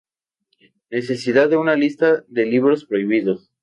[0.89, 3.51] Necesidad de una lista de libros prohibidos.